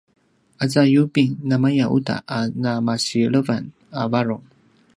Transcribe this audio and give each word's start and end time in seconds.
aza 0.63 0.81
yubing 0.93 1.31
namaya 1.47 1.85
uta 1.97 2.15
a 2.37 2.39
namasilevan 2.61 3.63
a 3.99 4.03
varung 4.11 4.45